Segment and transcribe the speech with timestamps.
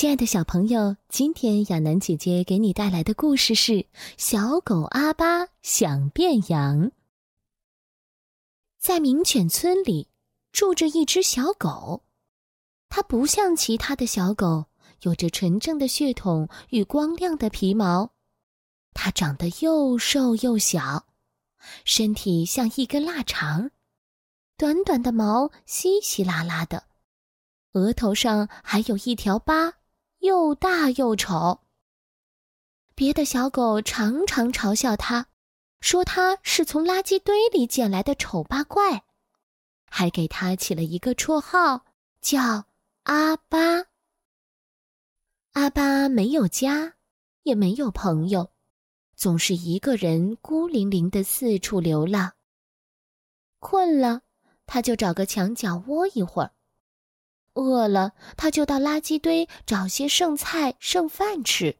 [0.00, 3.72] 亲爱的小朋友，今天亚楠姐姐给你带来的故事是
[4.16, 6.86] 《小狗阿巴想变羊》。
[8.78, 10.08] 在名犬村里，
[10.52, 12.02] 住着一只小狗，
[12.88, 14.68] 它不像其他的小狗，
[15.02, 18.12] 有着纯正的血统与光亮的皮毛。
[18.94, 21.08] 它长得又瘦又小，
[21.84, 23.70] 身体像一根腊肠，
[24.56, 26.84] 短短的毛稀稀拉拉的，
[27.72, 29.74] 额头上还有一条疤。
[30.20, 31.60] 又大又丑。
[32.94, 35.26] 别的小狗常常嘲笑它，
[35.80, 39.04] 说它是从垃圾堆里捡来的丑八怪，
[39.86, 41.84] 还给它起了一个绰号，
[42.20, 42.66] 叫
[43.04, 43.58] 阿巴。
[45.52, 46.94] 阿巴没有家，
[47.42, 48.52] 也没有朋友，
[49.16, 52.34] 总是一个人孤零零的四处流浪。
[53.58, 54.22] 困了，
[54.66, 56.52] 他就找个墙角窝一会儿。
[57.54, 61.76] 饿了，他就到垃圾堆找些剩菜剩饭吃。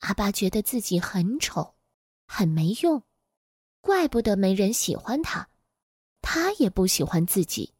[0.00, 1.74] 阿巴觉得自己很丑，
[2.26, 3.02] 很没用，
[3.80, 5.48] 怪不得没人喜欢他，
[6.20, 7.72] 他也不喜欢自己。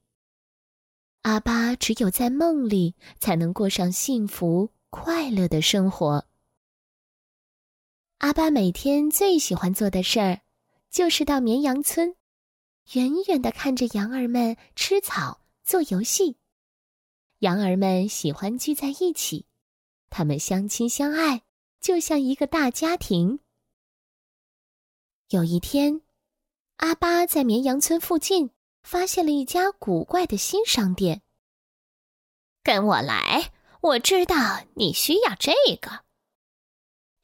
[1.23, 6.25] 阿巴只有在梦里才能过上幸福快乐的生活。
[8.19, 10.41] 阿巴每天最喜欢做的事儿，
[10.89, 12.15] 就是到绵羊村，
[12.93, 15.41] 远远的看着羊儿们吃草。
[15.67, 16.37] 做游戏，
[17.41, 19.47] 羊儿们喜欢聚在一起，
[20.11, 21.43] 他们相亲相爱，
[21.81, 23.41] 就像一个大家庭。
[25.31, 26.03] 有一天，
[26.77, 28.51] 阿巴在绵羊村附近
[28.85, 31.23] 发现了一家古怪的新商店。
[32.63, 36.05] 跟我来，我知道你需要这个。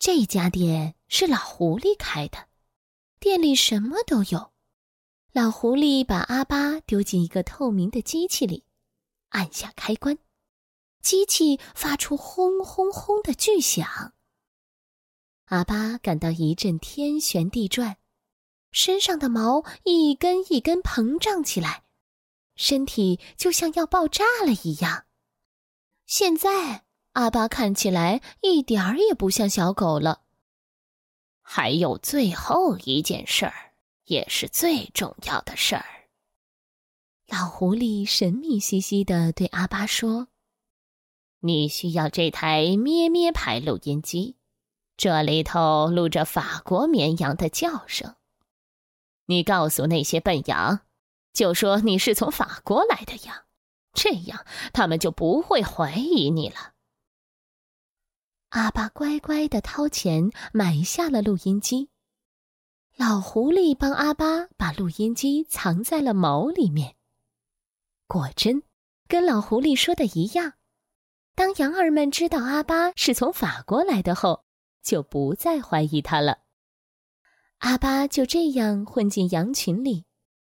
[0.01, 2.49] 这家店是老狐狸开的，
[3.21, 4.52] 店里什么都有。
[5.33, 8.65] 老狐狸把阿巴丢进一个透明的机器里，
[9.31, 10.19] 按下开关，
[11.01, 14.13] 机器发出轰轰轰的巨响。
[15.47, 17.97] 阿巴感到一阵天旋地转，
[18.73, 21.85] 身上的毛一根一根膨胀起来，
[22.55, 25.07] 身体就像要爆炸了一样。
[26.05, 30.25] 现在阿巴看起来一点儿也不像小狗了。
[31.41, 33.72] 还有最后一件事儿。
[34.05, 35.85] 也是最重要的事儿。
[37.29, 40.29] 老狐狸神秘兮兮的对阿巴说
[41.41, 44.37] ：“你需要这台咩咩牌录音机，
[44.97, 48.17] 这里头录着法国绵羊的叫声。
[49.27, 50.81] 你告诉那些笨羊，
[51.33, 53.45] 就说你是从法国来的羊，
[53.95, 56.73] 这样他们就不会怀疑你了。”
[58.51, 61.92] 阿巴乖乖的掏钱买下了录音机。
[62.99, 66.95] 老狐狸帮阿巴把录音机藏在了毛里面。
[68.07, 68.63] 果真，
[69.09, 70.53] 跟老狐狸说的一样。
[71.35, 74.45] 当羊儿们知道阿巴是从法国来的后，
[74.83, 76.41] 就不再怀疑他了。
[77.59, 80.05] 阿巴就这样混进羊群里，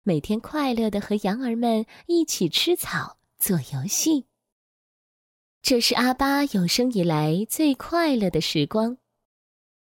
[0.03, 4.27] 每天快乐的和羊儿们一起吃草、做游戏。
[5.63, 8.99] 这是阿巴有生以来最快乐的时光。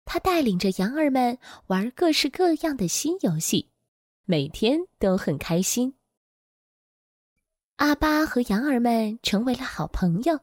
[0.09, 1.37] 他带领着羊儿们
[1.67, 3.69] 玩各式各样的新游戏，
[4.23, 5.95] 每天都很开心。
[7.75, 10.39] 阿巴和羊儿们成为了好朋友。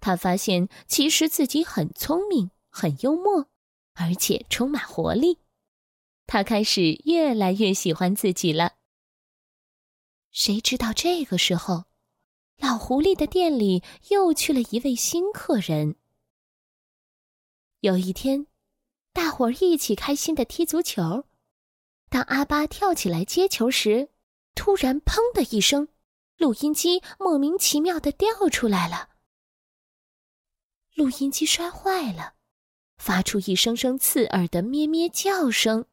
[0.00, 3.48] 他发现其实自己很聪明、很幽默，
[3.94, 5.40] 而且充满活力。
[6.28, 8.74] 他开始越来越喜欢自己了。
[10.30, 11.86] 谁知道这个时候，
[12.58, 15.96] 老狐狸的店里又去了一位新客人。
[17.80, 18.46] 有一天。
[19.38, 21.24] 伙一起开心的踢足球。
[22.08, 24.08] 当阿巴跳起来接球时，
[24.56, 25.86] 突然“砰”的一声，
[26.38, 29.10] 录音机莫名其妙的掉出来了。
[30.96, 32.34] 录音机摔坏了，
[32.96, 35.86] 发出一声声刺耳的咩咩叫声。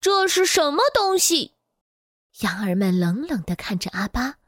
[0.00, 1.52] 这是什么东西？
[2.40, 4.40] 羊儿们冷冷的看着阿巴，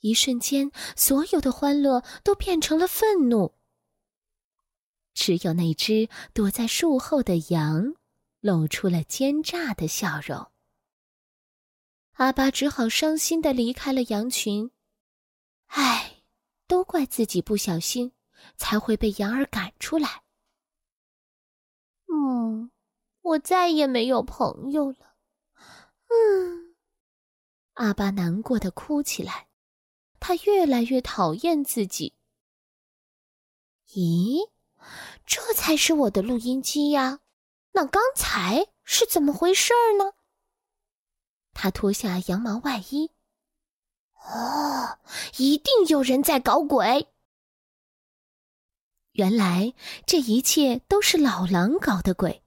[0.00, 3.54] 一瞬间，所有的欢乐都变成了愤怒。
[5.12, 7.94] 只有那只躲在树后的羊，
[8.40, 10.50] 露出了奸诈的笑容。
[12.12, 14.70] 阿巴只好伤心的离开了羊群。
[15.66, 16.22] 唉，
[16.66, 18.12] 都怪自己不小心，
[18.56, 20.22] 才会被羊儿赶出来。
[22.06, 22.70] 嗯，
[23.22, 25.14] 我再也没有朋友了。
[26.08, 26.74] 嗯，
[27.74, 29.48] 阿巴难过的哭起来，
[30.18, 32.14] 他越来越讨厌自己。
[33.90, 34.50] 咦？
[35.26, 37.20] 这才是我的录音机呀！
[37.72, 40.12] 那刚才是怎么回事呢？
[41.52, 43.12] 他脱下羊毛外衣，
[44.14, 44.98] 哦，
[45.36, 47.06] 一定有人在搞鬼。
[49.12, 49.72] 原来
[50.06, 52.42] 这一切都是老狼搞的鬼。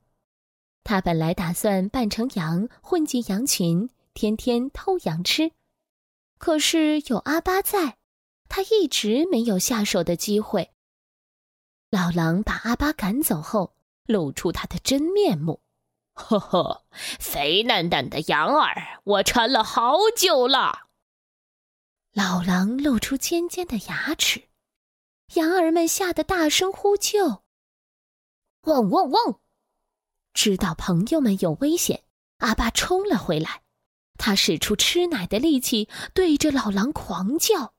[0.84, 5.54] 他本来打算扮成羊，混进羊群，天天偷羊吃。
[6.38, 7.98] 可是有阿巴在，
[8.50, 10.73] 他一直没有下手的机会。
[11.94, 13.76] 老狼把阿巴赶走后，
[14.08, 15.62] 露出他的真面目。
[16.14, 16.86] 呵呵，
[17.20, 20.88] 肥嫩嫩的羊儿，我馋了好久了。
[22.12, 24.46] 老狼露出尖尖的牙齿，
[25.36, 27.44] 羊儿们吓得大声呼救
[28.66, 29.40] ：“汪汪汪！”
[30.34, 32.06] 知道朋友们有危险，
[32.40, 33.62] 阿巴冲了回来。
[34.18, 37.76] 他使出吃奶的力气，对着老狼狂叫。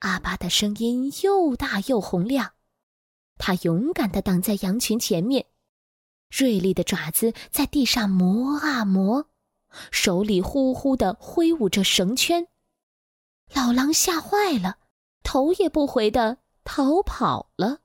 [0.00, 2.54] 阿巴的声音又大又洪亮，
[3.40, 5.46] 他勇敢地挡在羊群前面。
[6.28, 9.26] 锐利的爪子在地上磨啊磨，
[9.90, 12.46] 手里呼呼地挥舞着绳圈。
[13.52, 14.78] 老狼吓坏了，
[15.24, 17.80] 头也不回的逃跑了。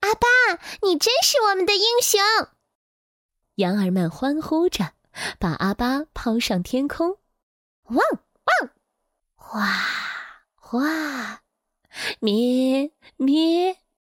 [0.00, 0.26] 阿爸，
[0.82, 2.20] 你真是我们的英雄！
[3.56, 4.94] 羊儿们欢呼着，
[5.38, 7.18] 把阿巴抛上天空。
[7.84, 8.70] 汪汪，
[9.36, 9.68] 哗
[10.54, 11.41] 哗，
[12.20, 13.76] 咩咩。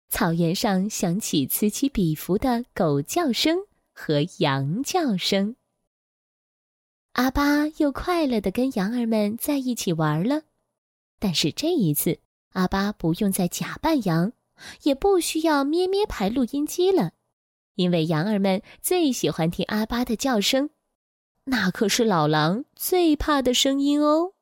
[0.09, 3.59] 草原上响起此起彼伏的狗叫声
[3.95, 5.57] 和羊叫声。
[7.13, 10.43] 阿巴又快乐的跟羊儿们在一起玩了，
[11.19, 12.19] 但是这一次，
[12.53, 14.33] 阿巴不用再假扮羊，
[14.83, 17.13] 也不需要咩咩牌录音机了，
[17.75, 20.71] 因为羊儿们最喜欢听阿巴的叫声，
[21.45, 24.33] 那可是老狼最怕的声音哦。